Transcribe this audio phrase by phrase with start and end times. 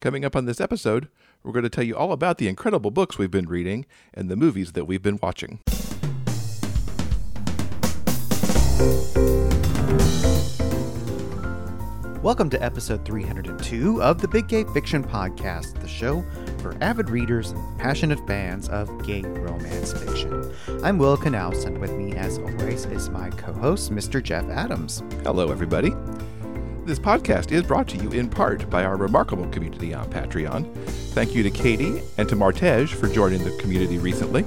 [0.00, 1.08] Coming up on this episode,
[1.42, 4.36] we're going to tell you all about the incredible books we've been reading and the
[4.36, 5.58] movies that we've been watching.
[12.22, 16.24] Welcome to episode 302 of the Big Gay Fiction Podcast, the show
[16.58, 20.54] for avid readers and passionate fans of gay romance fiction.
[20.84, 24.22] I'm Will Knaus, and with me, as always, is my co host, Mr.
[24.22, 25.02] Jeff Adams.
[25.24, 25.92] Hello, everybody.
[26.88, 30.74] This podcast is brought to you in part by our remarkable community on Patreon.
[31.12, 34.42] Thank you to Katie and to Martej for joining the community recently.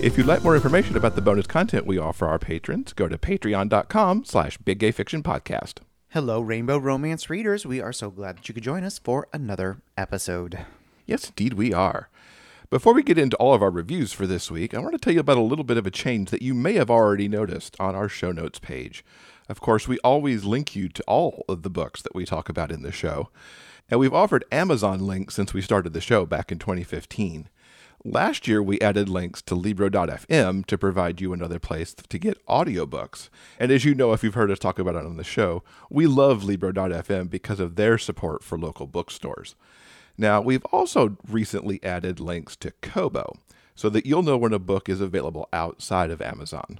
[0.00, 3.18] If you'd like more information about the bonus content we offer our patrons, go to
[3.18, 5.78] patreon.com slash biggayfictionpodcast.
[6.10, 7.66] Hello, Rainbow Romance readers.
[7.66, 10.60] We are so glad that you could join us for another episode.
[11.06, 12.08] Yes, indeed we are.
[12.70, 15.12] Before we get into all of our reviews for this week, I want to tell
[15.12, 17.96] you about a little bit of a change that you may have already noticed on
[17.96, 19.04] our show notes page.
[19.50, 22.70] Of course, we always link you to all of the books that we talk about
[22.70, 23.30] in the show.
[23.90, 27.48] And we've offered Amazon links since we started the show back in 2015.
[28.04, 33.28] Last year, we added links to Libro.fm to provide you another place to get audiobooks.
[33.58, 36.06] And as you know, if you've heard us talk about it on the show, we
[36.06, 39.56] love Libro.fm because of their support for local bookstores.
[40.16, 43.32] Now, we've also recently added links to Kobo
[43.74, 46.78] so that you'll know when a book is available outside of Amazon.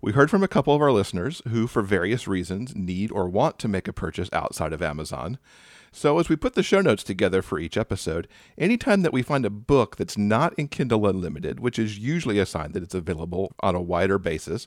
[0.00, 3.58] We heard from a couple of our listeners who, for various reasons, need or want
[3.60, 5.38] to make a purchase outside of Amazon.
[5.94, 9.44] So, as we put the show notes together for each episode, anytime that we find
[9.44, 13.52] a book that's not in Kindle Unlimited, which is usually a sign that it's available
[13.60, 14.66] on a wider basis,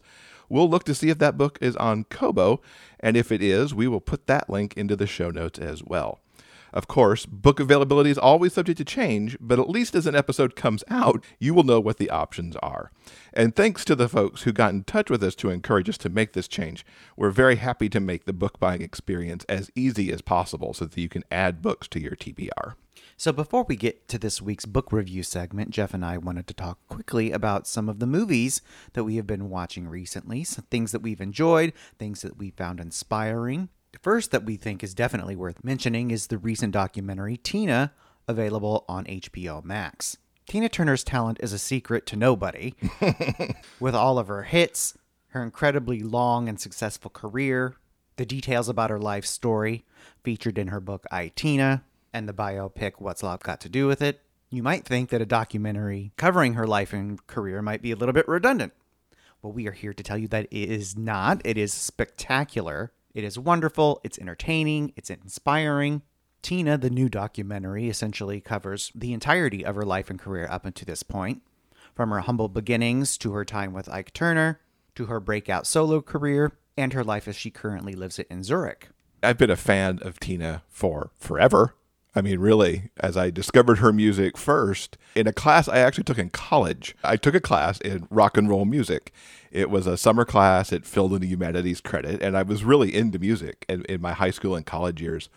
[0.49, 2.61] we'll look to see if that book is on Kobo.
[2.99, 6.19] And if it is, we will put that link into the show notes as well.
[6.75, 10.57] Of course, book availability is always subject to change, but at least as an episode
[10.57, 12.91] comes out, you will know what the options are.
[13.31, 16.09] And thanks to the folks who got in touch with us to encourage us to
[16.09, 20.21] make this change, we're very happy to make the book buying experience as easy as
[20.21, 22.73] possible so that you can add books to your TBR.
[23.15, 26.53] So, before we get to this week's book review segment, Jeff and I wanted to
[26.53, 30.91] talk quickly about some of the movies that we have been watching recently, some things
[30.91, 33.69] that we've enjoyed, things that we found inspiring,
[34.01, 37.93] first that we think is definitely worth mentioning is the recent documentary Tina,
[38.27, 40.17] available on HBO Max.
[40.47, 42.75] Tina Turner's talent is a secret to nobody.
[43.79, 44.97] With all of her hits,
[45.29, 47.75] her incredibly long and successful career,
[48.17, 49.85] the details about her life story
[50.23, 54.01] featured in her book I Tina, and the biopic What's Love Got to Do with
[54.01, 57.95] It, you might think that a documentary covering her life and career might be a
[57.95, 58.73] little bit redundant.
[59.41, 61.41] Well, we are here to tell you that it is not.
[61.43, 66.03] It is spectacular it is wonderful, it's entertaining, it's inspiring.
[66.41, 70.85] Tina, the new documentary, essentially covers the entirety of her life and career up until
[70.85, 71.41] this point,
[71.95, 74.59] from her humble beginnings to her time with Ike Turner,
[74.95, 78.89] to her breakout solo career, and her life as she currently lives it in Zurich.
[79.23, 81.73] I've been a fan of Tina for forever.
[82.15, 86.17] I mean, really, as I discovered her music first in a class I actually took
[86.17, 89.11] in college, I took a class in rock and roll music.
[89.51, 92.95] It was a summer class, it filled in the humanities credit, and I was really
[92.95, 95.29] into music in, in my high school and college years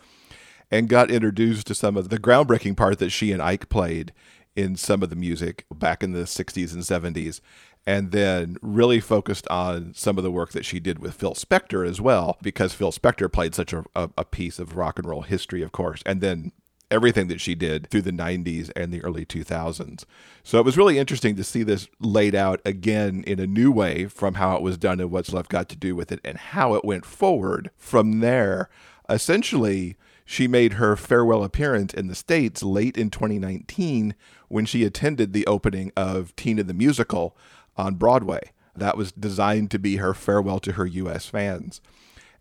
[0.70, 4.12] and got introduced to some of the groundbreaking part that she and Ike played
[4.54, 7.40] in some of the music back in the 60s and 70s
[7.86, 11.88] and then really focused on some of the work that she did with Phil Spector
[11.88, 15.22] as well, because Phil Spector played such a, a, a, piece of rock and roll
[15.22, 16.02] history, of course.
[16.04, 16.52] And then
[16.90, 20.04] everything that she did through the 90s and the early 2000s.
[20.42, 24.06] So it was really interesting to see this laid out again in a new way
[24.06, 26.74] from how it was done and what's love got to do with it and how
[26.74, 28.68] it went forward from there.
[29.08, 34.14] Essentially, she made her farewell appearance in the States late in 2019
[34.48, 37.36] when she attended the opening of Tina the Musical
[37.76, 38.52] on Broadway.
[38.76, 41.26] That was designed to be her farewell to her U.S.
[41.26, 41.80] fans.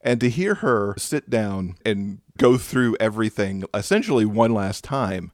[0.08, 5.34] And to hear her sit down and go through everything essentially one last time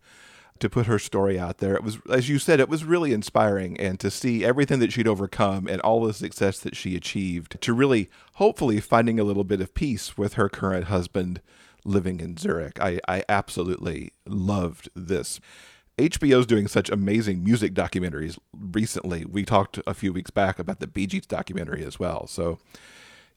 [0.58, 1.76] to put her story out there.
[1.76, 5.08] It was, as you said, it was really inspiring, and to see everything that she'd
[5.08, 9.62] overcome and all the success that she achieved, to really, hopefully, finding a little bit
[9.62, 11.40] of peace with her current husband
[11.86, 12.82] living in Zurich.
[12.82, 15.40] I, I absolutely loved this.
[16.00, 19.24] HBO's doing such amazing music documentaries recently.
[19.24, 22.26] We talked a few weeks back about the Bee Gees documentary as well.
[22.26, 22.58] So,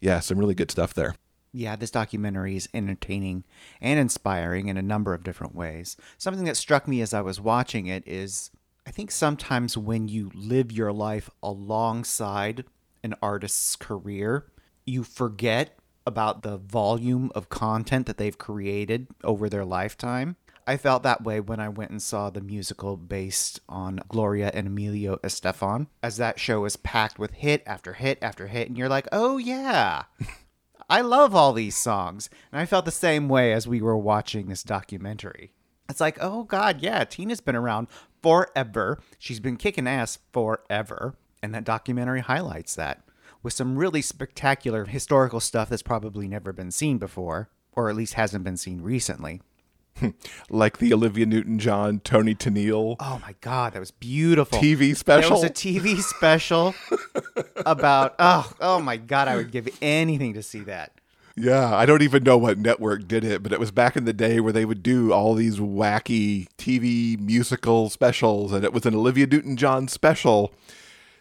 [0.00, 1.14] yeah, some really good stuff there
[1.56, 3.44] yeah, this documentary is entertaining
[3.80, 5.96] and inspiring in a number of different ways.
[6.18, 8.50] Something that struck me as I was watching it is
[8.86, 12.64] I think sometimes when you live your life alongside
[13.02, 14.46] an artist's career,
[14.84, 20.36] you forget about the volume of content that they've created over their lifetime.
[20.68, 24.66] I felt that way when I went and saw the musical based on Gloria and
[24.66, 28.88] Emilio Estefan, as that show is packed with hit after hit after hit, and you're
[28.88, 30.04] like, oh yeah,
[30.88, 32.30] I love all these songs.
[32.52, 35.52] And I felt the same way as we were watching this documentary.
[35.88, 37.88] It's like, oh God, yeah, Tina's been around
[38.22, 39.00] forever.
[39.18, 41.16] She's been kicking ass forever.
[41.42, 43.02] And that documentary highlights that
[43.42, 48.14] with some really spectacular historical stuff that's probably never been seen before, or at least
[48.14, 49.40] hasn't been seen recently.
[50.50, 54.58] like the Olivia Newton John, Toni Tennille Oh my God, that was beautiful.
[54.58, 55.30] TV There special.
[55.32, 56.74] was a TV special
[57.66, 60.92] about, oh, oh my God, I would give anything to see that.
[61.38, 64.14] Yeah, I don't even know what network did it, but it was back in the
[64.14, 68.94] day where they would do all these wacky TV musical specials, and it was an
[68.94, 70.54] Olivia Newton John special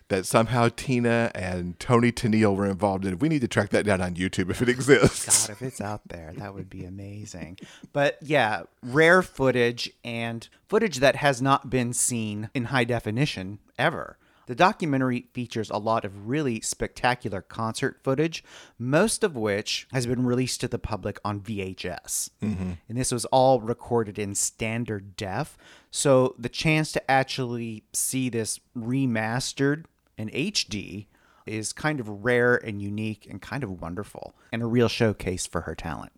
[0.08, 3.18] that somehow Tina and Toni Tennille were involved in.
[3.18, 5.48] We need to track that down on YouTube if it exists.
[5.48, 7.58] God, if it's out there, that would be amazing.
[7.92, 14.18] But yeah, rare footage and footage that has not been seen in high definition ever.
[14.48, 18.44] The documentary features a lot of really spectacular concert footage,
[18.78, 22.30] most of which has been released to the public on VHS.
[22.44, 22.72] Mm-hmm.
[22.88, 25.58] And this was all recorded in standard def.
[25.90, 29.86] So the chance to actually see this remastered
[30.18, 31.08] in HD
[31.46, 35.62] is kind of rare and unique and kind of wonderful and a real showcase for
[35.62, 36.12] her talent.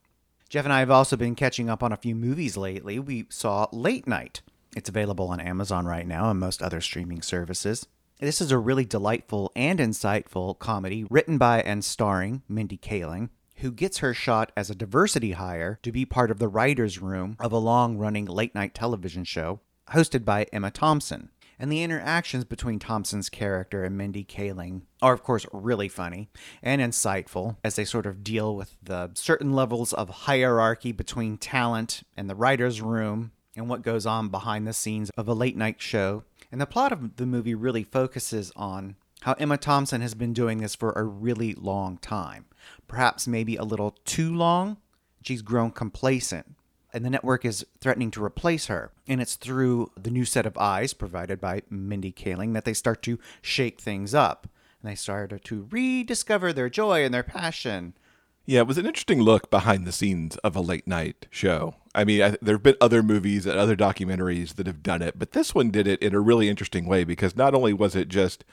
[0.50, 3.00] Jeff and I have also been catching up on a few movies lately.
[3.00, 4.42] We saw Late Night.
[4.76, 7.86] It's available on Amazon right now and most other streaming services.
[8.20, 13.72] This is a really delightful and insightful comedy written by and starring Mindy Kaling, who
[13.72, 17.52] gets her shot as a diversity hire to be part of the writer's room of
[17.52, 19.60] a long running late night television show
[19.92, 21.30] hosted by Emma Thompson.
[21.60, 26.30] And the interactions between Thompson's character and Mindy Kaling are, of course, really funny
[26.62, 32.04] and insightful as they sort of deal with the certain levels of hierarchy between talent
[32.16, 35.82] and the writer's room and what goes on behind the scenes of a late night
[35.82, 36.24] show.
[36.52, 40.60] And the plot of the movie really focuses on how Emma Thompson has been doing
[40.60, 42.46] this for a really long time.
[42.88, 44.78] Perhaps maybe a little too long.
[45.24, 46.56] She's grown complacent
[46.98, 48.92] and the network is threatening to replace her.
[49.08, 53.04] And it's through the new set of eyes provided by Mindy Kaling that they start
[53.04, 54.50] to shake things up.
[54.82, 57.94] And they start to rediscover their joy and their passion.
[58.48, 61.76] Yeah, it was an interesting look behind the scenes of a late night show.
[61.94, 65.20] I mean, I, there have been other movies and other documentaries that have done it,
[65.20, 68.08] but this one did it in a really interesting way because not only was it
[68.08, 68.44] just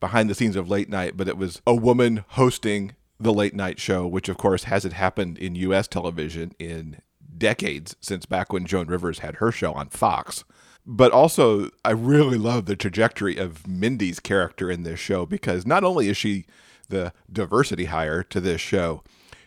[0.00, 3.78] behind the scenes of late night, but it was a woman hosting the late night
[3.78, 5.86] show, which of course hasn't happened in U.S.
[5.86, 7.02] television in
[7.36, 10.44] decades since back when Joan Rivers had her show on Fox.
[10.84, 15.84] But also, I really love the trajectory of Mindy's character in this show because not
[15.84, 16.44] only is she
[16.88, 19.02] the diversity hire to this show,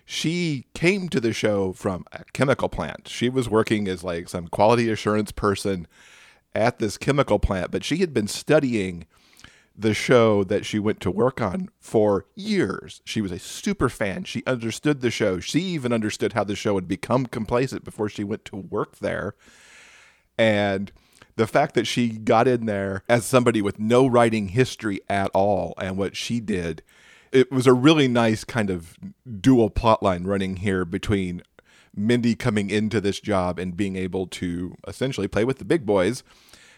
[0.05, 3.07] she came to the show from a chemical plant.
[3.07, 5.87] She was working as like some quality assurance person
[6.53, 9.05] at this chemical plant, but she had been studying
[9.77, 13.01] the show that she went to work on for years.
[13.03, 14.23] She was a super fan.
[14.23, 15.39] She understood the show.
[15.39, 19.35] She even understood how the show had become complacent before she went to work there.
[20.37, 20.91] And
[21.35, 25.73] the fact that she got in there as somebody with no writing history at all
[25.77, 26.81] and what she did,
[27.31, 28.97] it was a really nice kind of
[29.41, 31.41] dual plotline running here between
[31.93, 36.23] Mindy coming into this job and being able to essentially play with the big boys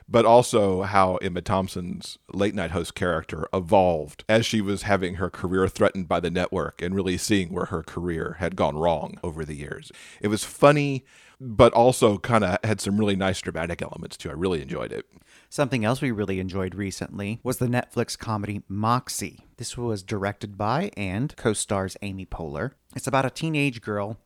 [0.10, 5.30] but also how Emma Thompson's late night host character evolved as she was having her
[5.30, 9.44] career threatened by the network and really seeing where her career had gone wrong over
[9.44, 9.92] the years.
[10.22, 11.04] It was funny,
[11.42, 14.30] but also kind of had some really nice dramatic elements too.
[14.30, 15.06] I really enjoyed it.
[15.50, 19.46] Something else we really enjoyed recently was the Netflix comedy Moxie.
[19.58, 22.72] This was directed by and co stars Amy Poehler.
[22.96, 24.18] It's about a teenage girl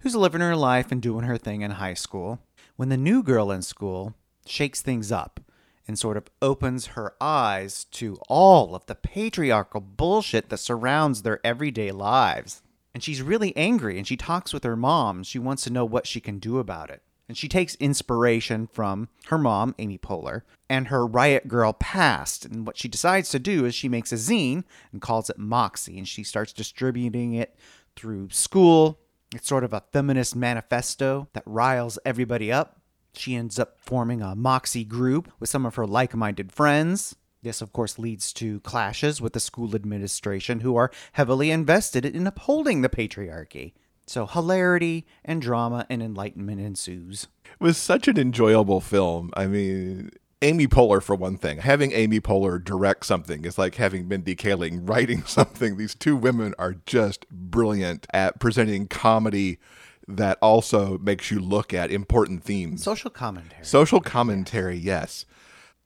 [0.00, 2.40] who's living her life and doing her thing in high school.
[2.76, 4.14] When the new girl in school
[4.46, 5.40] shakes things up
[5.86, 11.44] and sort of opens her eyes to all of the patriarchal bullshit that surrounds their
[11.44, 12.62] everyday lives.
[12.94, 15.22] And she's really angry and she talks with her mom.
[15.24, 17.02] She wants to know what she can do about it.
[17.28, 22.44] And she takes inspiration from her mom, Amy Poehler, and her Riot Girl past.
[22.44, 25.96] And what she decides to do is she makes a zine and calls it Moxie.
[25.96, 27.56] And she starts distributing it
[27.96, 28.98] through school.
[29.34, 32.78] It's sort of a feminist manifesto that riles everybody up.
[33.16, 37.16] She ends up forming a Moxie group with some of her like minded friends.
[37.42, 42.26] This, of course, leads to clashes with the school administration, who are heavily invested in
[42.26, 43.74] upholding the patriarchy.
[44.06, 47.28] So, hilarity and drama and enlightenment ensues.
[47.44, 49.30] It was such an enjoyable film.
[49.34, 50.10] I mean,
[50.42, 54.86] Amy Poehler, for one thing, having Amy Poehler direct something is like having Mindy Kaling
[54.88, 55.76] writing something.
[55.76, 59.58] These two women are just brilliant at presenting comedy
[60.06, 62.82] that also makes you look at important themes.
[62.82, 63.64] Social commentary.
[63.64, 65.24] Social commentary, yes.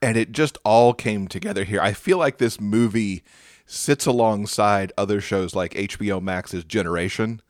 [0.01, 1.81] And it just all came together here.
[1.81, 3.23] I feel like this movie
[3.65, 7.41] sits alongside other shows like HBO Max's Generation,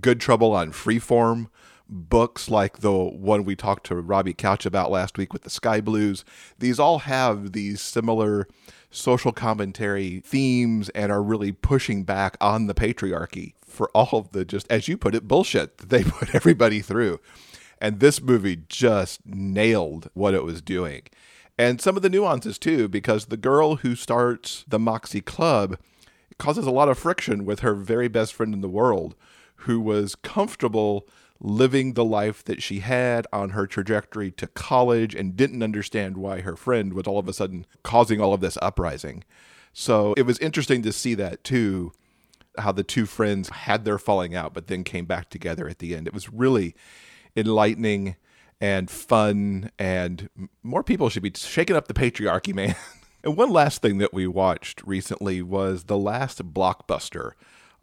[0.00, 1.48] Good Trouble on Freeform,
[1.88, 5.80] books like the one we talked to Robbie Couch about last week with the Sky
[5.80, 6.24] Blues.
[6.58, 8.48] These all have these similar
[8.94, 14.44] social commentary themes and are really pushing back on the patriarchy for all of the
[14.44, 17.20] just, as you put it, bullshit that they put everybody through.
[17.80, 21.02] And this movie just nailed what it was doing.
[21.58, 25.78] And some of the nuances too, because the girl who starts the Moxie Club
[26.38, 29.14] causes a lot of friction with her very best friend in the world,
[29.56, 31.06] who was comfortable
[31.40, 36.40] living the life that she had on her trajectory to college and didn't understand why
[36.40, 39.24] her friend was all of a sudden causing all of this uprising.
[39.72, 41.92] So it was interesting to see that too,
[42.56, 45.94] how the two friends had their falling out, but then came back together at the
[45.94, 46.06] end.
[46.06, 46.74] It was really
[47.36, 48.16] enlightening
[48.60, 50.30] and fun, and
[50.62, 52.76] more people should be shaking up the patriarchy, man.
[53.24, 57.32] and one last thing that we watched recently was The Last Blockbuster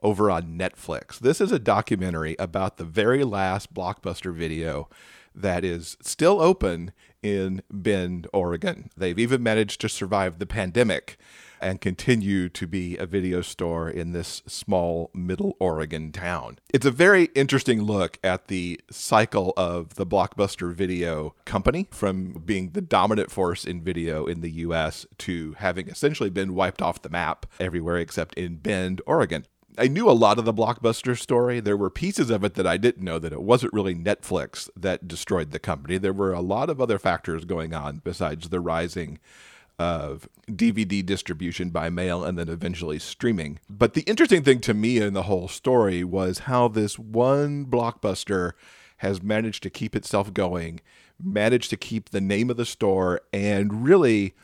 [0.02, 1.20] over on Netflix.
[1.20, 4.90] This is a documentary about the very last blockbuster video
[5.34, 6.92] that is still open
[7.22, 8.90] in Bend, Oregon.
[8.98, 11.18] They've even managed to survive the pandemic
[11.62, 16.58] and continue to be a video store in this small middle Oregon town.
[16.74, 22.72] It's a very interesting look at the cycle of the blockbuster video company from being
[22.72, 27.10] the dominant force in video in the US to having essentially been wiped off the
[27.10, 29.46] map everywhere except in Bend, Oregon.
[29.78, 31.60] I knew a lot of the blockbuster story.
[31.60, 35.08] There were pieces of it that I didn't know that it wasn't really Netflix that
[35.08, 35.98] destroyed the company.
[35.98, 39.20] There were a lot of other factors going on besides the rising
[39.80, 43.60] of DVD distribution by mail and then eventually streaming.
[43.70, 48.52] But the interesting thing to me in the whole story was how this one blockbuster
[48.98, 50.82] has managed to keep itself going,
[51.20, 54.36] managed to keep the name of the store, and really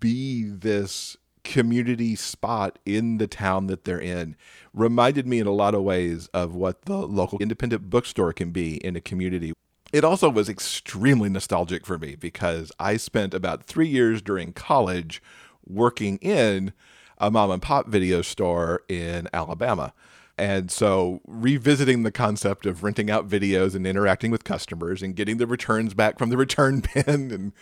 [0.00, 4.34] be this community spot in the town that they're in
[4.72, 8.76] reminded me in a lot of ways of what the local independent bookstore can be
[8.78, 9.52] in a community.
[9.92, 15.22] It also was extremely nostalgic for me because I spent about three years during college
[15.64, 16.72] working in
[17.18, 19.92] a mom and pop video store in Alabama.
[20.36, 25.36] And so, revisiting the concept of renting out videos and interacting with customers and getting
[25.36, 27.52] the returns back from the return bin and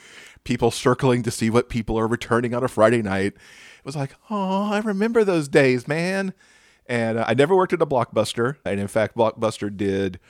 [0.44, 3.34] people circling to see what people are returning on a Friday night
[3.82, 6.34] it was like, oh, I remember those days, man.
[6.86, 8.58] And uh, I never worked at a Blockbuster.
[8.64, 10.20] And in fact, Blockbuster did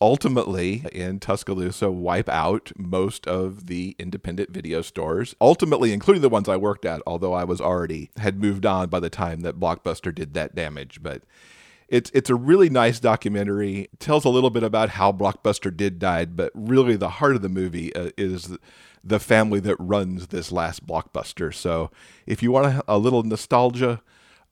[0.00, 6.48] ultimately in Tuscaloosa wipe out most of the independent video stores, ultimately including the ones
[6.48, 10.14] I worked at, although I was already had moved on by the time that Blockbuster
[10.14, 11.02] did that damage.
[11.02, 11.24] But
[11.88, 13.82] it's it's a really nice documentary.
[13.92, 17.42] It tells a little bit about how Blockbuster did died, but really the heart of
[17.42, 18.56] the movie uh, is
[19.04, 21.52] the family that runs this last blockbuster.
[21.52, 21.90] So
[22.26, 24.00] if you want a, a little nostalgia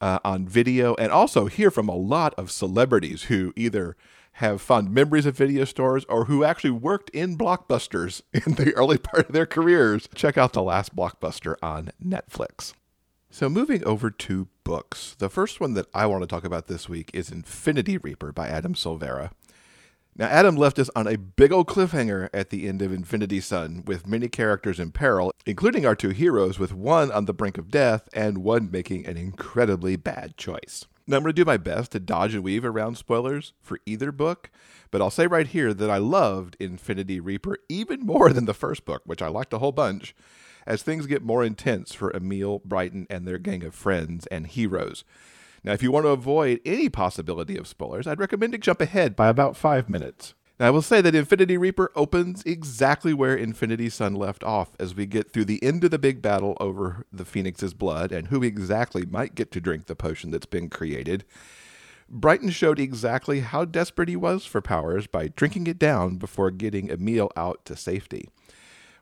[0.00, 3.96] uh, on video and also hear from a lot of celebrities who either
[4.34, 8.98] have fond memories of video stores or who actually worked in blockbusters in the early
[8.98, 12.72] part of their careers, check out The Last Blockbuster on Netflix.
[13.32, 16.88] So, moving over to books, the first one that I want to talk about this
[16.88, 19.30] week is Infinity Reaper by Adam Silvera.
[20.16, 23.84] Now, Adam left us on a big old cliffhanger at the end of Infinity Son
[23.86, 27.70] with many characters in peril, including our two heroes, with one on the brink of
[27.70, 30.86] death and one making an incredibly bad choice.
[31.06, 34.10] Now, I'm going to do my best to dodge and weave around spoilers for either
[34.10, 34.50] book,
[34.90, 38.84] but I'll say right here that I loved Infinity Reaper even more than the first
[38.84, 40.16] book, which I liked a whole bunch,
[40.66, 45.04] as things get more intense for Emil, Brighton, and their gang of friends and heroes.
[45.62, 49.14] Now, if you want to avoid any possibility of spoilers, I'd recommend to jump ahead
[49.14, 50.34] by about five minutes.
[50.58, 54.94] Now, I will say that Infinity Reaper opens exactly where Infinity Son left off as
[54.94, 58.42] we get through the end of the big battle over the Phoenix's blood and who
[58.42, 61.24] exactly might get to drink the potion that's been created.
[62.10, 66.90] Brighton showed exactly how desperate he was for powers by drinking it down before getting
[66.90, 68.28] Emil out to safety.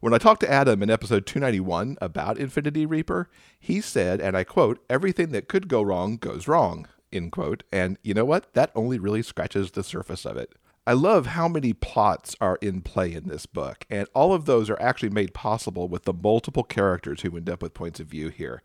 [0.01, 3.29] When I talked to Adam in episode 291 about Infinity Reaper,
[3.59, 7.65] he said, and I quote, everything that could go wrong goes wrong, end quote.
[7.73, 8.55] And you know what?
[8.55, 10.53] That only really scratches the surface of it.
[10.87, 14.71] I love how many plots are in play in this book, and all of those
[14.71, 18.29] are actually made possible with the multiple characters who end up with points of view
[18.29, 18.63] here.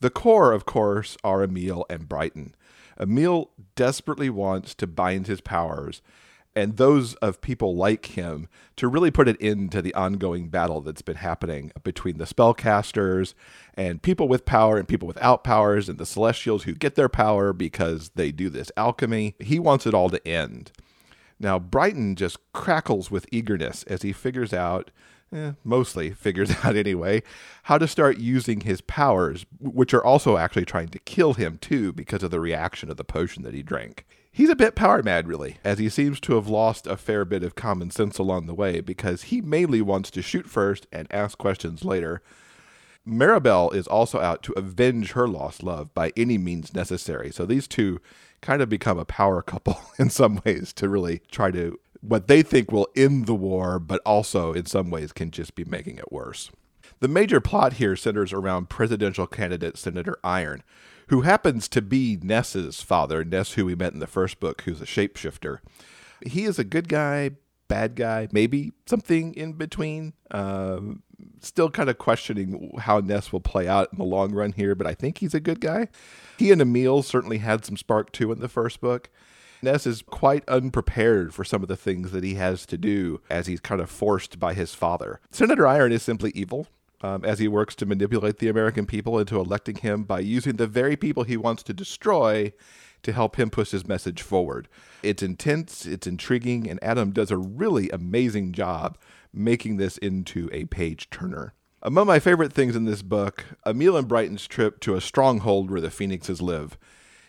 [0.00, 2.54] The core, of course, are Emil and Brighton.
[3.00, 6.02] Emil desperately wants to bind his powers
[6.58, 10.80] and those of people like him to really put an end to the ongoing battle
[10.80, 13.34] that's been happening between the spellcasters
[13.74, 17.52] and people with power and people without powers and the celestials who get their power
[17.52, 19.36] because they do this alchemy.
[19.38, 20.72] He wants it all to end.
[21.38, 24.90] Now, Brighton just crackles with eagerness as he figures out,
[25.32, 27.22] eh, mostly figures out anyway,
[27.64, 31.92] how to start using his powers, which are also actually trying to kill him too
[31.92, 35.26] because of the reaction of the potion that he drank He's a bit power mad,
[35.26, 38.54] really, as he seems to have lost a fair bit of common sense along the
[38.54, 42.22] way because he mainly wants to shoot first and ask questions later.
[43.06, 47.32] Maribel is also out to avenge her lost love by any means necessary.
[47.32, 48.00] So these two
[48.40, 52.42] kind of become a power couple in some ways to really try to what they
[52.42, 56.12] think will end the war, but also in some ways can just be making it
[56.12, 56.50] worse.
[57.00, 60.62] The major plot here centers around presidential candidate Senator Iron,
[61.08, 64.80] who happens to be Ness's father, Ness, who we met in the first book, who's
[64.80, 65.58] a shapeshifter.
[66.24, 67.30] He is a good guy,
[67.68, 70.14] bad guy, maybe something in between.
[70.30, 71.02] Um,
[71.40, 74.86] still kind of questioning how Ness will play out in the long run here, but
[74.86, 75.88] I think he's a good guy.
[76.38, 79.10] He and Emil certainly had some spark too in the first book.
[79.60, 83.48] Ness is quite unprepared for some of the things that he has to do as
[83.48, 85.20] he's kind of forced by his father.
[85.32, 86.68] Senator Iron is simply evil
[87.00, 90.66] um, as he works to manipulate the American people into electing him by using the
[90.66, 92.52] very people he wants to destroy
[93.02, 94.68] to help him push his message forward.
[95.02, 98.98] It's intense, it's intriguing, and Adam does a really amazing job
[99.32, 101.54] making this into a page turner.
[101.80, 105.80] Among my favorite things in this book, Emil and Brighton's trip to a stronghold where
[105.80, 106.76] the Phoenixes live.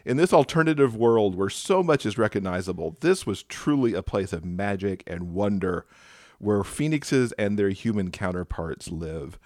[0.05, 4.43] In this alternative world where so much is recognizable, this was truly a place of
[4.43, 5.85] magic and wonder
[6.39, 9.37] where phoenixes and their human counterparts live.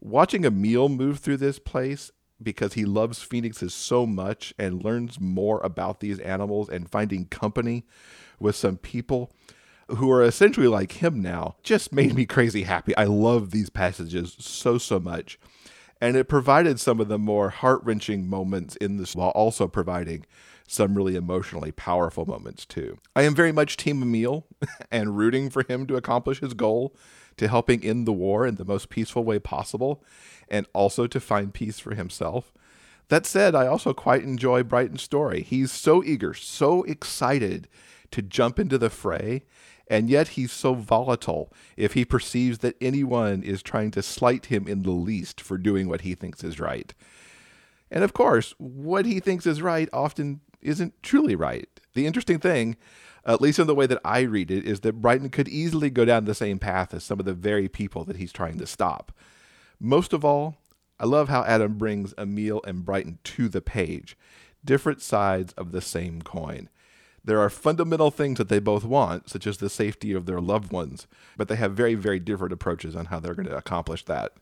[0.00, 2.10] Watching Emil move through this place
[2.42, 7.84] because he loves phoenixes so much and learns more about these animals and finding company
[8.38, 9.32] with some people
[9.88, 12.96] who are essentially like him now just made me crazy happy.
[12.96, 15.38] I love these passages so, so much.
[16.00, 20.26] And it provided some of the more heart wrenching moments in this while also providing
[20.70, 22.98] some really emotionally powerful moments too.
[23.16, 24.46] I am very much Team Emil
[24.90, 26.94] and rooting for him to accomplish his goal
[27.38, 30.04] to helping end the war in the most peaceful way possible
[30.48, 32.52] and also to find peace for himself.
[33.08, 35.42] That said, I also quite enjoy Brighton's story.
[35.42, 37.68] He's so eager, so excited
[38.10, 39.44] to jump into the fray,
[39.88, 44.68] and yet he's so volatile if he perceives that anyone is trying to slight him
[44.68, 46.92] in the least for doing what he thinks is right.
[47.90, 51.68] And of course, what he thinks is right often isn't truly right.
[51.94, 52.76] The interesting thing,
[53.24, 56.04] at least in the way that I read it, is that Brighton could easily go
[56.04, 59.12] down the same path as some of the very people that he's trying to stop.
[59.80, 60.56] Most of all,
[61.00, 64.16] I love how Adam brings Emil and Brighton to the page,
[64.64, 66.68] different sides of the same coin.
[67.24, 70.72] There are fundamental things that they both want, such as the safety of their loved
[70.72, 74.32] ones, but they have very, very different approaches on how they're going to accomplish that.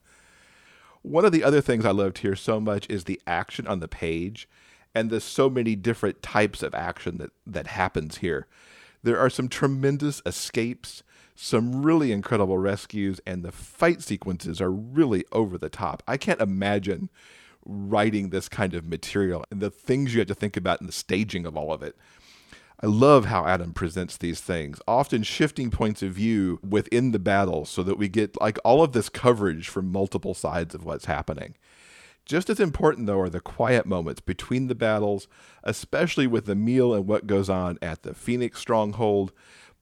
[1.03, 3.89] One of the other things I loved here so much is the action on the
[3.89, 4.49] page
[4.97, 8.47] and the so many different types of action that, that happens here.
[9.03, 11.03] There are some tremendous escapes,
[11.35, 16.03] some really incredible rescues, and the fight sequences are really over the top.
[16.09, 17.11] I can't imagine
[17.67, 20.95] writing this kind of material and the things you have to think about in the
[20.95, 21.95] staging of all of it.
[22.83, 27.67] I love how Adam presents these things, often shifting points of view within the battle
[27.67, 31.55] so that we get like all of this coverage from multiple sides of what's happening.
[32.27, 35.29] Just as important, though, are the quiet moments between the battles,
[35.63, 39.33] especially with Emil and what goes on at the Phoenix stronghold,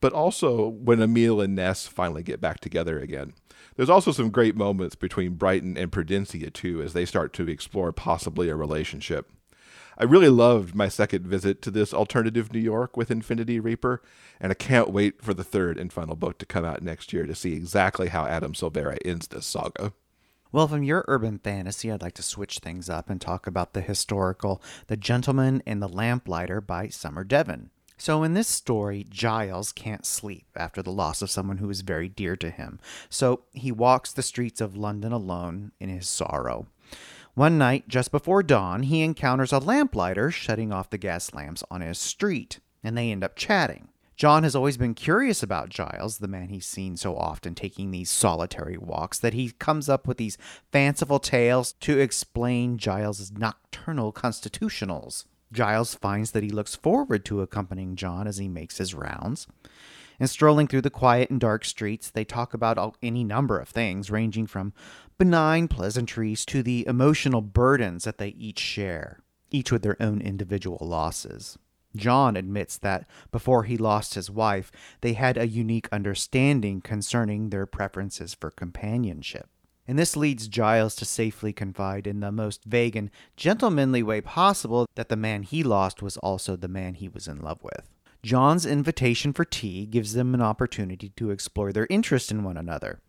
[0.02, 3.32] but also when Emil and Ness finally get back together again.
[3.76, 7.92] There's also some great moments between Brighton and Prudencia, too, as they start to explore
[7.92, 9.32] possibly a relationship.
[9.96, 14.02] I really loved my second visit to this alternative New York with Infinity Reaper,
[14.38, 17.24] and I can't wait for the third and final book to come out next year
[17.24, 19.94] to see exactly how Adam Silvera ends this saga.
[20.54, 23.80] Well, from your urban fantasy, I'd like to switch things up and talk about the
[23.80, 27.70] historical The Gentleman and the Lamplighter by Summer Devon.
[27.96, 32.08] So, in this story, Giles can't sleep after the loss of someone who is very
[32.08, 32.78] dear to him.
[33.10, 36.68] So, he walks the streets of London alone in his sorrow.
[37.34, 41.80] One night, just before dawn, he encounters a lamplighter shutting off the gas lamps on
[41.80, 43.88] his street, and they end up chatting.
[44.16, 48.10] John has always been curious about Giles, the man he's seen so often taking these
[48.10, 50.38] solitary walks, that he comes up with these
[50.70, 55.24] fanciful tales to explain Giles's nocturnal constitutionals.
[55.52, 59.48] Giles finds that he looks forward to accompanying John as he makes his rounds.
[60.20, 64.12] And strolling through the quiet and dark streets, they talk about any number of things,
[64.12, 64.72] ranging from
[65.18, 70.78] benign pleasantries to the emotional burdens that they each share, each with their own individual
[70.80, 71.58] losses.
[71.96, 77.66] John admits that before he lost his wife, they had a unique understanding concerning their
[77.66, 79.48] preferences for companionship.
[79.86, 84.86] And this leads Giles to safely confide in the most vague and gentlemanly way possible
[84.94, 87.90] that the man he lost was also the man he was in love with.
[88.22, 93.00] John's invitation for tea gives them an opportunity to explore their interest in one another.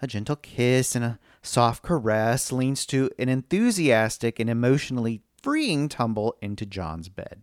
[0.00, 6.36] A gentle kiss and a soft caress leads to an enthusiastic and emotionally freeing tumble
[6.40, 7.42] into John's bed.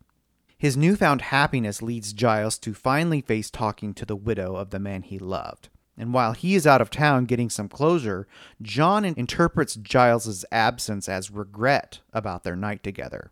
[0.66, 5.04] His newfound happiness leads Giles to finally face talking to the widow of the man
[5.04, 5.70] he loved.
[5.96, 8.28] And while he is out of town getting some closure,
[8.60, 13.30] John interprets Giles's absence as regret about their night together.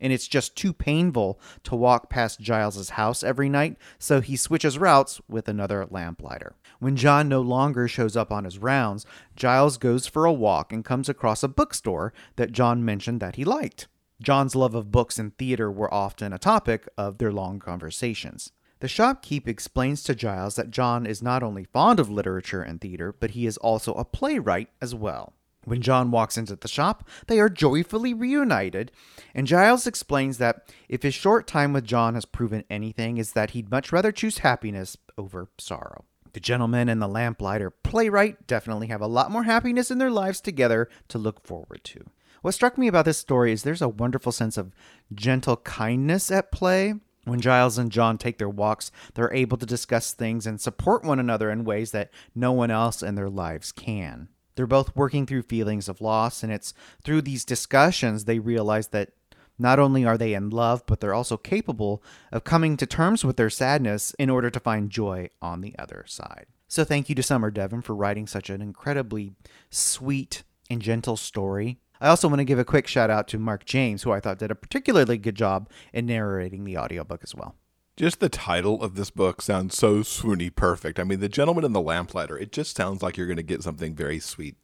[0.00, 4.78] And it's just too painful to walk past Giles's house every night, so he switches
[4.78, 6.54] routes with another lamplighter.
[6.78, 9.04] When John no longer shows up on his rounds,
[9.36, 13.44] Giles goes for a walk and comes across a bookstore that John mentioned that he
[13.44, 13.86] liked.
[14.22, 18.52] John's love of books and theater were often a topic of their long conversations.
[18.80, 23.14] The shopkeep explains to Giles that John is not only fond of literature and theater,
[23.18, 25.32] but he is also a playwright as well.
[25.64, 28.92] When John walks into the shop, they are joyfully reunited,
[29.34, 33.50] and Giles explains that if his short time with John has proven anything, is that
[33.50, 36.04] he'd much rather choose happiness over sorrow.
[36.34, 40.40] The gentleman and the lamplighter playwright definitely have a lot more happiness in their lives
[40.40, 42.04] together to look forward to.
[42.44, 44.74] What struck me about this story is there's a wonderful sense of
[45.14, 46.92] gentle kindness at play.
[47.24, 51.18] When Giles and John take their walks, they're able to discuss things and support one
[51.18, 54.28] another in ways that no one else in their lives can.
[54.56, 59.12] They're both working through feelings of loss, and it's through these discussions they realize that
[59.58, 63.38] not only are they in love, but they're also capable of coming to terms with
[63.38, 66.44] their sadness in order to find joy on the other side.
[66.68, 69.32] So, thank you to Summer Devon for writing such an incredibly
[69.70, 71.78] sweet and gentle story.
[72.04, 74.38] I also want to give a quick shout out to Mark James, who I thought
[74.38, 77.54] did a particularly good job in narrating the audiobook as well.
[77.96, 81.00] Just the title of this book sounds so swoony perfect.
[81.00, 83.62] I mean, The Gentleman and the Lamplighter, it just sounds like you're going to get
[83.62, 84.56] something very sweet.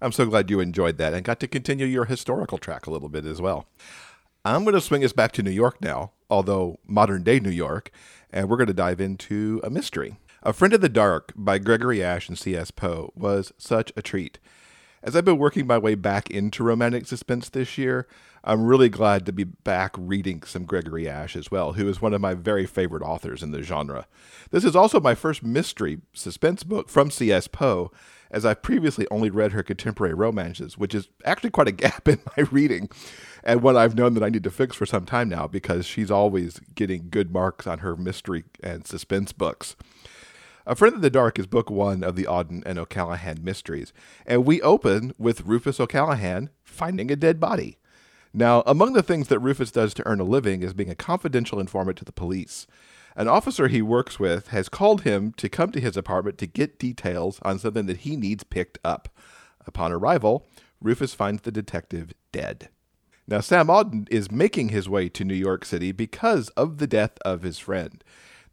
[0.00, 3.10] I'm so glad you enjoyed that and got to continue your historical track a little
[3.10, 3.66] bit as well.
[4.42, 7.90] I'm going to swing us back to New York now, although modern day New York,
[8.30, 10.16] and we're going to dive into a mystery.
[10.42, 12.70] A Friend of the Dark by Gregory Ashe and C.S.
[12.70, 14.38] Poe was such a treat.
[15.02, 18.08] As I've been working my way back into romantic suspense this year,
[18.44, 22.14] I'm really glad to be back reading some Gregory Ashe as well, who is one
[22.14, 24.06] of my very favorite authors in the genre.
[24.50, 27.46] This is also my first mystery suspense book from C.S.
[27.46, 27.92] Poe,
[28.30, 32.20] as I've previously only read her contemporary romances, which is actually quite a gap in
[32.36, 32.88] my reading,
[33.44, 36.10] and one I've known that I need to fix for some time now because she's
[36.10, 39.76] always getting good marks on her mystery and suspense books.
[40.68, 43.94] A Friend of the Dark is book one of the Auden and O'Callaghan mysteries,
[44.26, 47.78] and we open with Rufus O'Callaghan finding a dead body.
[48.34, 51.58] Now, among the things that Rufus does to earn a living is being a confidential
[51.58, 52.66] informant to the police.
[53.16, 56.78] An officer he works with has called him to come to his apartment to get
[56.78, 59.08] details on something that he needs picked up.
[59.66, 60.46] Upon arrival,
[60.82, 62.68] Rufus finds the detective dead.
[63.26, 67.16] Now, Sam Auden is making his way to New York City because of the death
[67.24, 68.04] of his friend.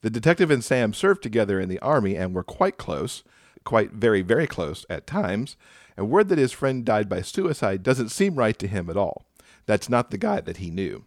[0.05, 3.23] The detective and Sam served together in the army and were quite close,
[3.63, 5.57] quite very, very close at times,
[5.97, 9.25] and word that his friend died by suicide doesn't seem right to him at all.
[9.65, 11.05] That's not the guy that he knew.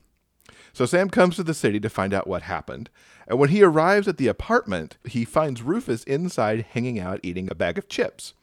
[0.72, 2.90] So Sam comes to the city to find out what happened,
[3.28, 7.54] and when he arrives at the apartment, he finds Rufus inside hanging out eating a
[7.54, 8.34] bag of chips.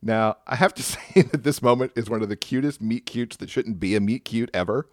[0.00, 3.36] Now, I have to say that this moment is one of the cutest meet cutes
[3.36, 4.88] that shouldn't be a meet cute ever.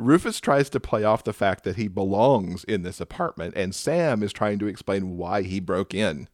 [0.00, 4.22] Rufus tries to play off the fact that he belongs in this apartment, and Sam
[4.22, 6.28] is trying to explain why he broke in.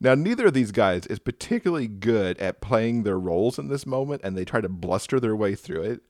[0.00, 4.22] Now, neither of these guys is particularly good at playing their roles in this moment,
[4.24, 6.00] and they try to bluster their way through it.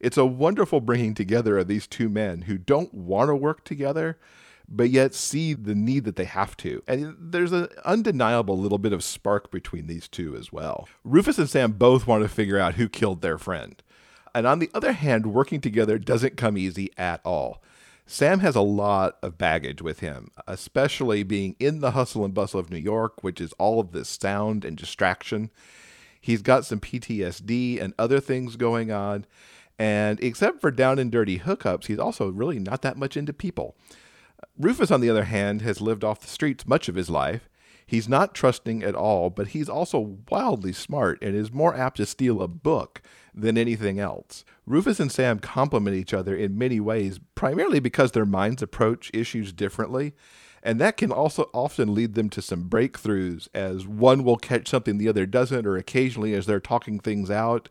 [0.00, 4.18] It's a wonderful bringing together of these two men who don't want to work together,
[4.68, 6.82] but yet see the need that they have to.
[6.86, 10.88] And there's an undeniable little bit of spark between these two as well.
[11.04, 13.82] Rufus and Sam both want to figure out who killed their friend.
[14.38, 17.60] And on the other hand, working together doesn't come easy at all.
[18.06, 22.60] Sam has a lot of baggage with him, especially being in the hustle and bustle
[22.60, 25.50] of New York, which is all of this sound and distraction.
[26.20, 29.26] He's got some PTSD and other things going on.
[29.76, 33.74] And except for down and dirty hookups, he's also really not that much into people.
[34.56, 37.48] Rufus, on the other hand, has lived off the streets much of his life.
[37.84, 42.06] He's not trusting at all, but he's also wildly smart and is more apt to
[42.06, 43.02] steal a book
[43.40, 44.44] than anything else.
[44.66, 49.52] Rufus and Sam complement each other in many ways, primarily because their minds approach issues
[49.52, 50.14] differently.
[50.62, 54.98] And that can also often lead them to some breakthroughs, as one will catch something
[54.98, 57.68] the other doesn't, or occasionally, as they're talking things out,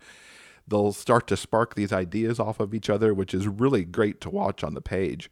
[0.67, 4.29] they'll start to spark these ideas off of each other, which is really great to
[4.29, 5.29] watch on the page.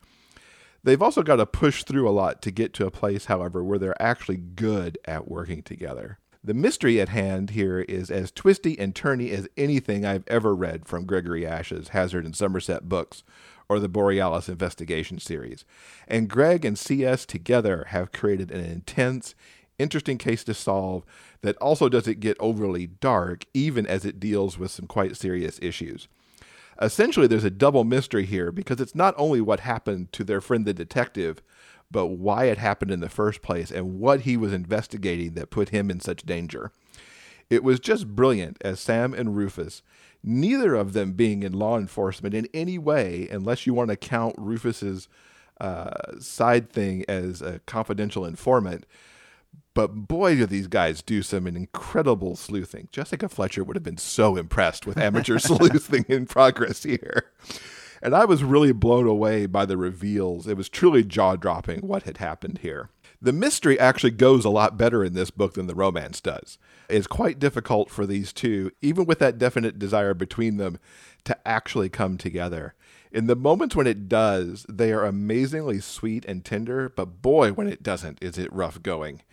[0.84, 3.80] They've also got to push through a lot to get to a place, however, where
[3.80, 6.19] they're actually good at working together.
[6.45, 10.88] The mystery at hand here is as twisty and turny as anything I've ever read
[10.88, 13.23] from Gregory Ashe's Hazard and Somerset books
[13.67, 15.65] or the Borealis investigation series.
[16.08, 19.34] And Greg and CS together have created an intense,
[19.79, 21.03] interesting case to solve
[21.41, 26.08] that also doesn't get overly dark, even as it deals with some quite serious issues.
[26.79, 30.63] Essentially, there's a double mystery here because it's not only what happened to their friend
[30.67, 31.41] the detective,
[31.91, 35.69] but why it happened in the first place and what he was investigating that put
[35.69, 36.71] him in such danger.
[37.50, 39.82] It was just brilliant as Sam and Rufus,
[40.24, 44.36] neither of them being in law enforcement in any way, unless you want to count
[44.38, 45.08] Rufus's
[45.62, 48.86] uh, side thing as a confidential informant.
[49.74, 52.88] But boy, do these guys do some incredible sleuthing.
[52.91, 57.26] Jessica Fletcher would have been so impressed with amateur sleuthing in progress here.
[58.06, 60.46] And I was really blown away by the reveals.
[60.46, 62.91] It was truly jaw dropping what had happened here.
[63.20, 66.60] The mystery actually goes a lot better in this book than the romance does.
[66.88, 70.78] It's quite difficult for these two, even with that definite desire between them,
[71.24, 72.76] to actually come together.
[73.12, 77.68] In the moments when it does, they are amazingly sweet and tender, but boy, when
[77.68, 79.24] it doesn't, is it rough going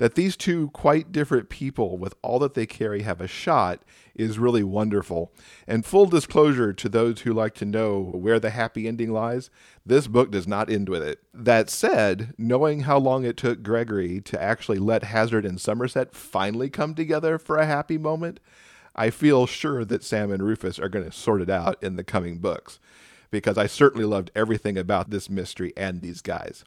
[0.00, 3.82] that these two quite different people with all that they carry have a shot
[4.14, 5.30] is really wonderful.
[5.68, 9.50] And full disclosure to those who like to know where the happy ending lies,
[9.84, 11.20] this book does not end with it.
[11.34, 16.70] That said, knowing how long it took Gregory to actually let Hazard and Somerset finally
[16.70, 18.40] come together for a happy moment,
[18.96, 22.04] I feel sure that Sam and Rufus are going to sort it out in the
[22.04, 22.80] coming books
[23.30, 26.64] because I certainly loved everything about this mystery and these guys.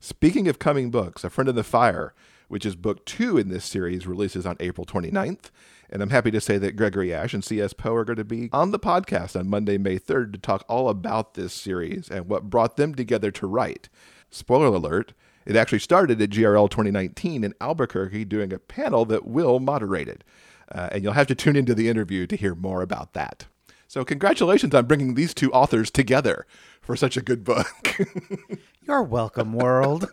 [0.00, 2.14] Speaking of coming books, A Friend of the Fire
[2.52, 5.50] which is book two in this series, releases on April 29th.
[5.88, 7.72] And I'm happy to say that Gregory Ashe and C.S.
[7.72, 10.90] Poe are going to be on the podcast on Monday, May 3rd to talk all
[10.90, 13.88] about this series and what brought them together to write.
[14.28, 15.14] Spoiler alert,
[15.46, 20.22] it actually started at GRL 2019 in Albuquerque doing a panel that Will moderated.
[20.70, 23.46] Uh, and you'll have to tune into the interview to hear more about that.
[23.88, 26.46] So, congratulations on bringing these two authors together
[26.82, 27.98] for such a good book.
[28.86, 30.12] You're welcome, world.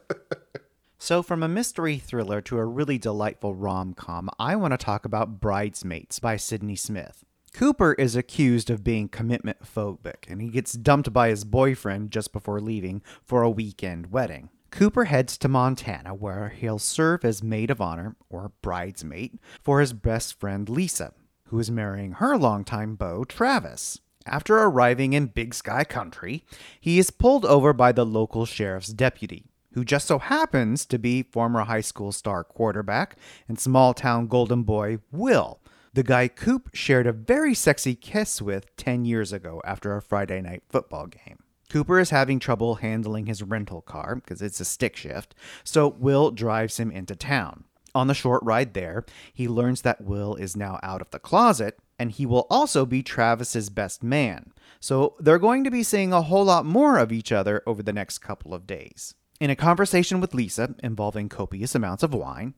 [1.02, 5.06] So, from a mystery thriller to a really delightful rom com, I want to talk
[5.06, 7.24] about Bridesmaids by Sydney Smith.
[7.54, 12.34] Cooper is accused of being commitment phobic, and he gets dumped by his boyfriend just
[12.34, 14.50] before leaving for a weekend wedding.
[14.72, 19.94] Cooper heads to Montana, where he'll serve as maid of honor, or bridesmaid, for his
[19.94, 21.14] best friend Lisa,
[21.46, 24.02] who is marrying her longtime beau, Travis.
[24.26, 26.44] After arriving in Big Sky Country,
[26.82, 31.24] he is pulled over by the local sheriff's deputy, who just so happens to be
[31.24, 33.16] former high school star quarterback
[33.48, 35.60] and small town golden boy Will,
[35.94, 40.42] the guy Coop shared a very sexy kiss with 10 years ago after a Friday
[40.42, 41.40] night football game.
[41.70, 46.32] Cooper is having trouble handling his rental car because it's a stick shift, so Will
[46.32, 47.66] drives him into town.
[47.94, 51.80] On the short ride there, he learns that Will is now out of the closet
[51.98, 54.54] and he will also be Travis's best man.
[54.80, 57.94] So they're going to be seeing a whole lot more of each other over the
[57.94, 59.16] next couple of days.
[59.40, 62.56] In a conversation with Lisa involving copious amounts of wine,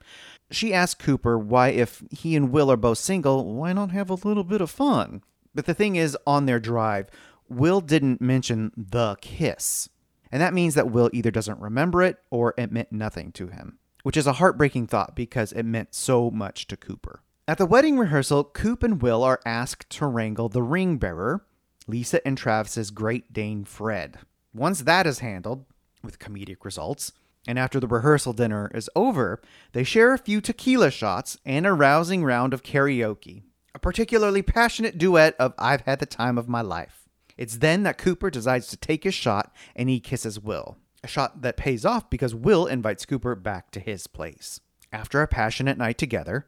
[0.50, 4.16] she asks Cooper why, if he and Will are both single, why not have a
[4.16, 5.22] little bit of fun?
[5.54, 7.08] But the thing is, on their drive,
[7.48, 9.90] Will didn't mention the kiss.
[10.32, 13.78] And that means that Will either doesn't remember it or it meant nothing to him,
[14.02, 17.22] which is a heartbreaking thought because it meant so much to Cooper.
[17.48, 21.46] At the wedding rehearsal, Coop and Will are asked to wrangle the ring bearer,
[21.86, 24.18] Lisa and Travis's Great Dane Fred.
[24.54, 25.66] Once that is handled,
[26.04, 27.12] with comedic results.
[27.48, 31.74] And after the rehearsal dinner is over, they share a few tequila shots and a
[31.74, 36.62] rousing round of karaoke, a particularly passionate duet of I've Had the Time of My
[36.62, 37.10] Life.
[37.38, 41.42] It's then that Cooper decides to take his shot and he kisses Will, a shot
[41.42, 44.60] that pays off because Will invites Cooper back to his place.
[44.94, 46.46] After a passionate night together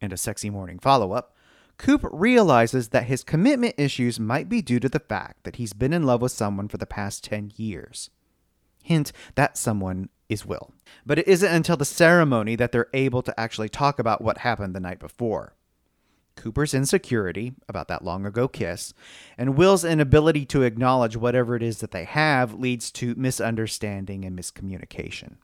[0.00, 1.34] and a sexy morning follow up,
[1.78, 5.92] Coop realizes that his commitment issues might be due to the fact that he's been
[5.92, 8.10] in love with someone for the past 10 years.
[8.86, 10.72] Hint that someone is Will.
[11.04, 14.74] But it isn't until the ceremony that they're able to actually talk about what happened
[14.76, 15.54] the night before.
[16.36, 18.94] Cooper's insecurity about that long ago kiss,
[19.36, 24.38] and Will's inability to acknowledge whatever it is that they have leads to misunderstanding and
[24.38, 25.36] miscommunication.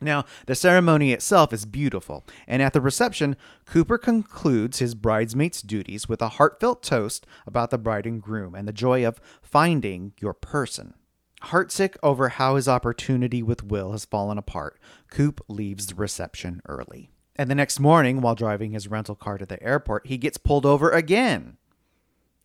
[0.00, 6.08] Now, the ceremony itself is beautiful, and at the reception, Cooper concludes his bridesmaid's duties
[6.08, 10.32] with a heartfelt toast about the bride and groom and the joy of finding your
[10.32, 10.94] person.
[11.42, 14.78] Heartsick over how his opportunity with Will has fallen apart,
[15.10, 17.10] Coop leaves the reception early.
[17.36, 20.64] And the next morning, while driving his rental car to the airport, he gets pulled
[20.64, 21.56] over again.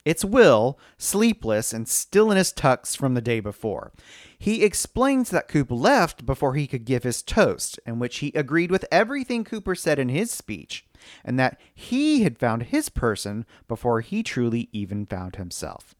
[0.06, 3.92] It's Will, sleepless and still in his tux from the day before.
[4.40, 8.72] He explains that Coop left before he could give his toast, in which he agreed
[8.72, 10.86] with everything Cooper said in his speech,
[11.24, 15.94] and that he had found his person before he truly even found himself.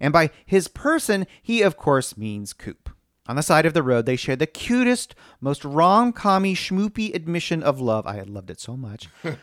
[0.00, 2.90] And by his person, he of course means Coop.
[3.28, 7.62] On the side of the road, they share the cutest, most rom commy, schmoopy admission
[7.62, 8.06] of love.
[8.06, 9.08] I had loved it so much.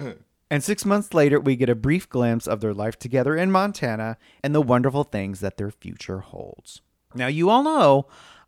[0.54, 4.18] And six months later, we get a brief glimpse of their life together in Montana
[4.44, 6.82] and the wonderful things that their future holds.
[7.16, 8.06] Now, you all know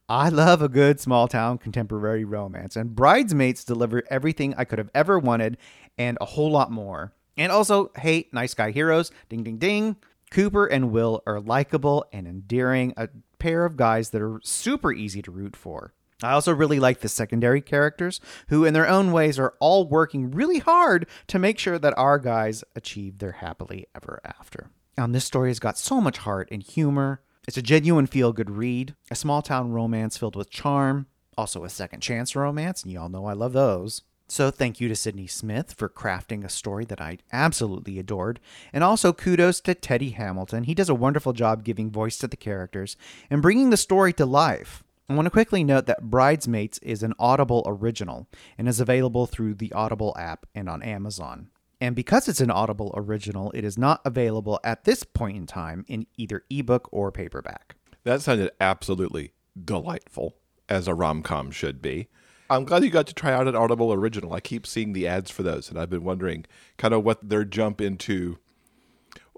[0.07, 4.91] I love a good small town contemporary romance, and Bridesmaids deliver everything I could have
[4.93, 5.57] ever wanted
[5.97, 7.11] and a whole lot more.
[7.37, 9.95] And also, hey, nice guy heroes, ding ding ding.
[10.35, 13.07] Cooper and Will are likable and endearing, a
[13.39, 15.93] pair of guys that are super easy to root for.
[16.21, 18.19] I also really like the secondary characters,
[18.49, 22.19] who in their own ways are all working really hard to make sure that our
[22.19, 24.71] guys achieve their happily ever after.
[24.97, 27.21] Um, this story has got so much heart and humor.
[27.47, 31.69] It's a genuine feel good read, a small town romance filled with charm, also a
[31.69, 34.01] second chance romance, and y'all know I love those.
[34.27, 38.39] So thank you to Sydney Smith for crafting a story that I absolutely adored.
[38.73, 40.63] And also kudos to Teddy Hamilton.
[40.63, 42.97] He does a wonderful job giving voice to the characters
[43.29, 44.83] and bringing the story to life.
[45.07, 49.53] I want to quickly note that Bridesmaids is an Audible original and is available through
[49.53, 51.49] the Audible app and on Amazon.
[51.79, 55.85] And because it's an Audible original, it is not available at this point in time
[55.87, 57.75] in either ebook or paperback.
[58.03, 59.33] That sounded absolutely
[59.63, 62.07] delightful, as a rom com should be.
[62.49, 64.33] I'm glad you got to try out an Audible original.
[64.33, 66.45] I keep seeing the ads for those, and I've been wondering
[66.77, 68.37] kind of what their jump into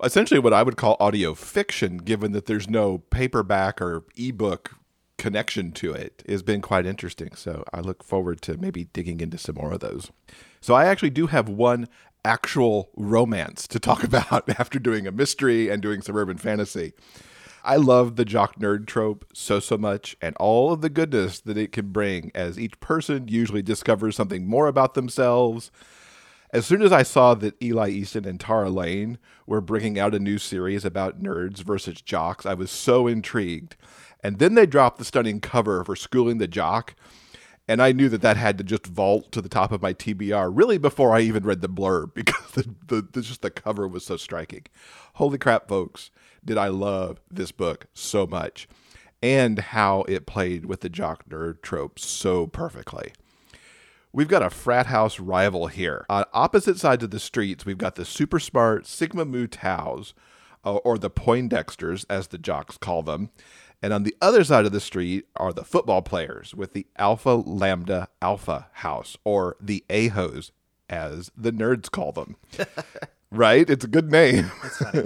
[0.04, 4.76] essentially what I would call audio fiction, given that there's no paperback or ebook
[5.18, 7.34] connection to it, has been quite interesting.
[7.36, 10.12] So I look forward to maybe digging into some more of those.
[10.62, 11.88] So I actually do have one
[12.24, 16.94] actual romance to talk about after doing a mystery and doing suburban fantasy.
[17.68, 21.58] I love the jock nerd trope so, so much and all of the goodness that
[21.58, 25.70] it can bring as each person usually discovers something more about themselves.
[26.52, 30.20] As soon as I saw that Eli Easton and Tara Lain were bringing out a
[30.20, 33.76] new series about nerds versus jocks, I was so intrigued.
[34.24, 36.96] And then they dropped the stunning cover for Schooling the Jock.
[37.68, 40.50] And I knew that that had to just vault to the top of my TBR
[40.54, 44.06] really before I even read the blurb because the, the, the, just the cover was
[44.06, 44.64] so striking.
[45.16, 46.12] Holy crap, folks,
[46.48, 48.68] did I love this book so much
[49.22, 53.14] and how it played with the jock nerd trope so perfectly.
[54.14, 56.06] We've got a frat house rival here.
[56.10, 60.14] On opposite sides of the streets, we've got the super smart Sigma Mu Taus,
[60.66, 63.30] uh, or the Poindexters, as the jocks call them.
[63.82, 67.36] And on the other side of the street are the football players with the Alpha
[67.46, 70.52] Lambda Alpha House, or the AHOs,
[70.90, 72.38] as the nerds call them.
[73.32, 73.70] right?
[73.70, 74.52] It's a good name.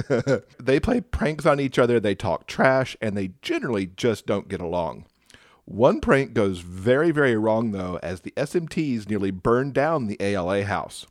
[0.59, 4.61] they play pranks on each other, they talk trash, and they generally just don't get
[4.61, 5.05] along.
[5.65, 10.65] One prank goes very, very wrong, though, as the SMTs nearly burn down the ALA
[10.65, 11.05] house.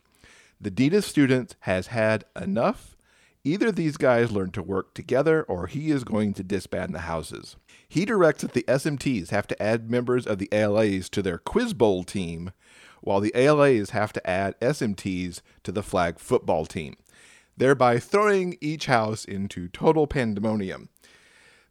[0.60, 2.96] The Ditas student has had enough
[3.42, 7.56] Either these guys learn to work together or he is going to disband the houses.
[7.88, 11.72] He directs that the SMTs have to add members of the ALAs to their Quiz
[11.72, 12.52] Bowl team,
[13.00, 16.96] while the ALAs have to add SMTs to the flag football team,
[17.56, 20.88] thereby throwing each house into total pandemonium.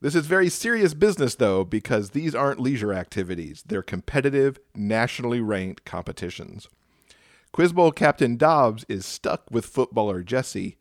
[0.02, 3.64] This is very serious business, though, because these aren't leisure activities.
[3.66, 6.70] They're competitive, nationally ranked competitions.
[7.52, 10.78] Quiz Bowl Captain Dobbs is stuck with footballer Jesse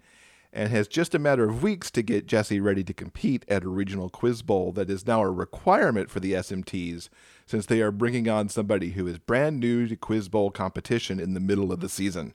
[0.53, 3.69] and has just a matter of weeks to get Jesse ready to compete at a
[3.69, 7.09] regional quiz bowl that is now a requirement for the SMTs
[7.47, 11.35] since they are bringing on somebody who is brand new to quiz bowl competition in
[11.35, 12.35] the middle of the season.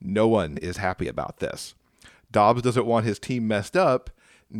[0.00, 1.74] No one is happy about this.
[2.30, 4.10] Dobbs doesn't want his team messed up.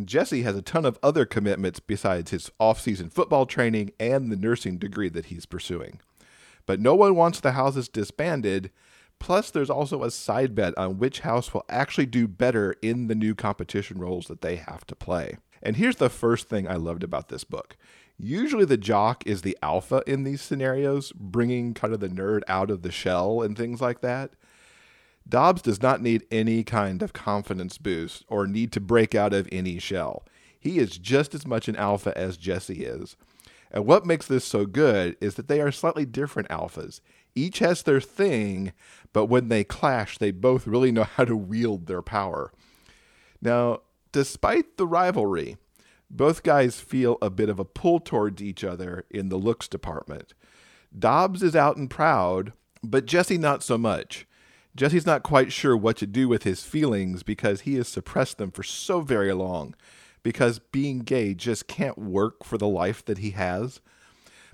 [0.05, 4.77] Jesse has a ton of other commitments besides his off-season football training and the nursing
[4.77, 5.99] degree that he's pursuing.
[6.65, 8.69] But no one wants the houses disbanded,
[9.19, 13.15] Plus, there's also a side bet on which house will actually do better in the
[13.15, 15.37] new competition roles that they have to play.
[15.61, 17.75] And here's the first thing I loved about this book.
[18.17, 22.69] Usually, the jock is the alpha in these scenarios, bringing kind of the nerd out
[22.69, 24.31] of the shell and things like that.
[25.27, 29.47] Dobbs does not need any kind of confidence boost or need to break out of
[29.51, 30.25] any shell.
[30.59, 33.15] He is just as much an alpha as Jesse is.
[33.71, 37.01] And what makes this so good is that they are slightly different alphas.
[37.35, 38.73] Each has their thing,
[39.13, 42.51] but when they clash, they both really know how to wield their power.
[43.41, 45.57] Now, despite the rivalry,
[46.09, 50.33] both guys feel a bit of a pull towards each other in the looks department.
[50.97, 52.53] Dobbs is out and proud,
[52.83, 54.25] but Jesse not so much.
[54.75, 58.49] Jesse's not quite sure what to do with his feelings because he has suppressed them
[58.49, 59.75] for so very long,
[60.23, 63.81] because being gay just can't work for the life that he has.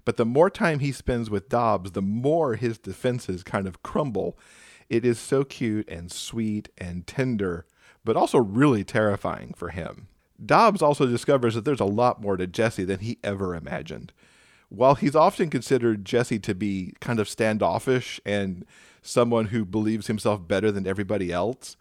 [0.03, 4.37] But the more time he spends with Dobbs, the more his defenses kind of crumble.
[4.89, 7.65] It is so cute and sweet and tender,
[8.03, 10.07] but also really terrifying for him.
[10.43, 14.13] Dobbs also discovers that there's a lot more to Jesse than he ever imagined.
[14.69, 18.65] While he's often considered Jesse to be kind of standoffish and
[19.01, 21.77] someone who believes himself better than everybody else,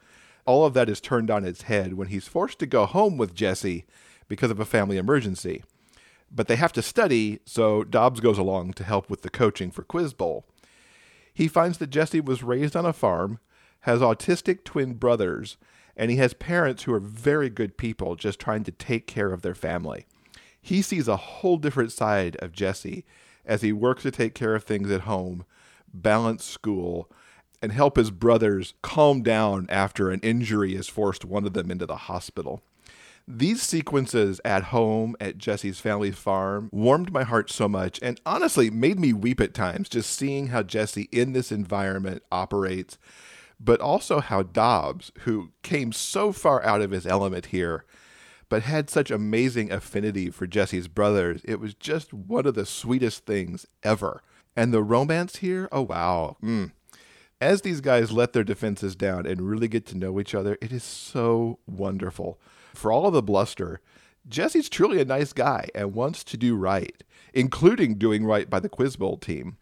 [0.46, 3.34] all of that is turned on its head when he's forced to go home with
[3.34, 3.84] Jesse
[4.28, 5.62] because of a family emergency.
[6.30, 9.82] But they have to study, so Dobbs goes along to help with the coaching for
[9.82, 10.44] Quiz Bowl.
[11.32, 13.38] He finds that Jesse was raised on a farm,
[13.80, 15.56] has autistic twin brothers,
[15.96, 19.42] and he has parents who are very good people just trying to take care of
[19.42, 20.06] their family.
[20.60, 23.04] He sees a whole different side of Jesse
[23.44, 25.44] as he works to take care of things at home,
[25.92, 27.10] balance school,
[27.64, 31.86] and help his brothers calm down after an injury has forced one of them into
[31.86, 32.62] the hospital.
[33.26, 38.68] These sequences at home at Jesse's family farm warmed my heart so much and honestly
[38.68, 42.98] made me weep at times just seeing how Jesse in this environment operates,
[43.58, 47.86] but also how Dobbs, who came so far out of his element here,
[48.50, 53.24] but had such amazing affinity for Jesse's brothers, it was just one of the sweetest
[53.24, 54.22] things ever.
[54.54, 56.36] And the romance here, oh wow.
[56.42, 56.72] Mm.
[57.44, 60.72] As these guys let their defenses down and really get to know each other, it
[60.72, 62.40] is so wonderful.
[62.72, 63.82] For all of the bluster,
[64.26, 68.70] Jesse's truly a nice guy and wants to do right, including doing right by the
[68.70, 69.58] Quiz Bowl team.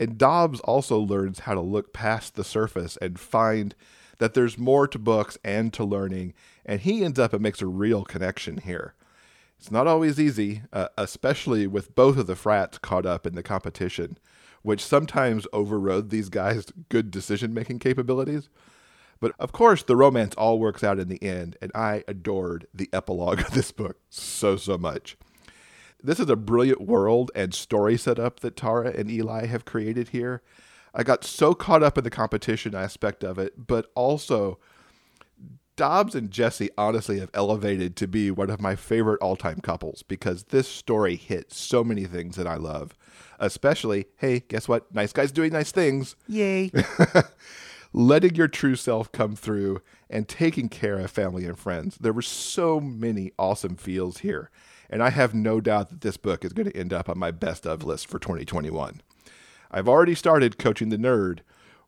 [0.00, 3.74] And Dobbs also learns how to look past the surface and find
[4.16, 6.32] that there's more to books and to learning,
[6.64, 8.94] and he ends up and makes a real connection here.
[9.58, 13.42] It's not always easy, uh, especially with both of the frats caught up in the
[13.42, 14.16] competition,
[14.62, 18.48] which sometimes overrode these guys' good decision making capabilities.
[19.20, 22.88] But of course, the romance all works out in the end, and I adored the
[22.92, 25.16] epilogue of this book so, so much.
[26.02, 30.42] This is a brilliant world and story setup that Tara and Eli have created here.
[30.92, 34.58] I got so caught up in the competition aspect of it, but also
[35.76, 40.02] Dobbs and Jesse honestly have elevated to be one of my favorite all time couples
[40.02, 42.94] because this story hits so many things that I love.
[43.38, 44.94] Especially, hey, guess what?
[44.94, 46.14] Nice guys doing nice things.
[46.28, 46.70] Yay.
[47.92, 51.96] letting your true self come through and taking care of family and friends.
[52.00, 54.50] There were so many awesome feels here,
[54.90, 57.30] and I have no doubt that this book is going to end up on my
[57.30, 59.00] best of list for 2021.
[59.70, 61.40] I've already started coaching the nerd,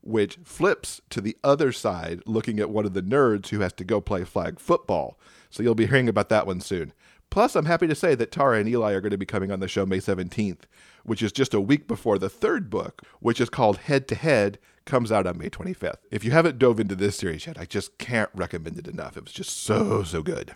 [0.04, 3.84] which flips to the other side, looking at one of the nerds who has to
[3.84, 5.18] go play flag football.
[5.50, 6.92] So you'll be hearing about that one soon.
[7.30, 9.60] Plus, I'm happy to say that Tara and Eli are going to be coming on
[9.60, 10.60] the show May 17th,
[11.04, 14.58] which is just a week before the third book, which is called Head to Head
[14.84, 15.98] comes out on May 25th.
[16.10, 19.16] If you haven't dove into this series yet, I just can't recommend it enough.
[19.16, 20.54] It was just so, so good.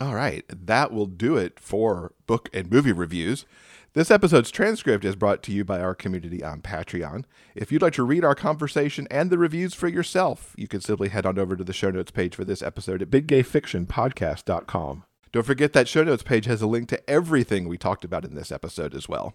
[0.00, 3.44] All right, that will do it for book and movie reviews.
[3.92, 7.24] This episode's transcript is brought to you by our community on Patreon.
[7.56, 11.08] If you'd like to read our conversation and the reviews for yourself, you can simply
[11.08, 15.02] head on over to the show notes page for this episode at biggayfictionpodcast.com.
[15.32, 18.36] Don't forget that show notes page has a link to everything we talked about in
[18.36, 19.34] this episode as well.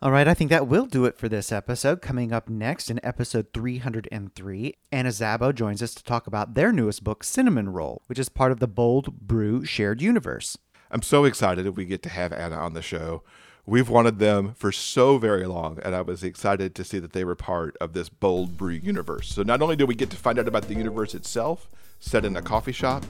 [0.00, 2.02] All right, I think that will do it for this episode.
[2.02, 7.04] Coming up next in episode 303, Anna Zabo joins us to talk about their newest
[7.04, 10.58] book, Cinnamon Roll, which is part of the Bold Brew shared universe.
[10.90, 13.22] I'm so excited that we get to have Anna on the show.
[13.64, 17.22] We've wanted them for so very long, and I was excited to see that they
[17.22, 19.28] were part of this Bold Brew universe.
[19.28, 22.36] So not only do we get to find out about the universe itself, set in
[22.36, 23.04] a coffee shop,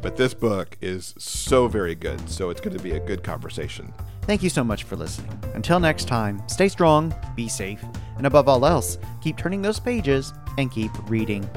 [0.00, 3.94] but this book is so very good, so it's going to be a good conversation.
[4.22, 5.38] Thank you so much for listening.
[5.54, 7.84] Until next time, stay strong, be safe,
[8.16, 11.48] and above all else, keep turning those pages and keep reading.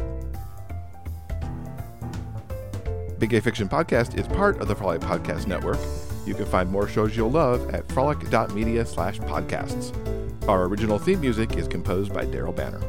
[3.17, 5.79] Big Gay Fiction Podcast is part of the Frolic Podcast Network.
[6.25, 9.93] You can find more shows you'll love at frolic.media slash podcasts.
[10.47, 12.81] Our original theme music is composed by Daryl Banner.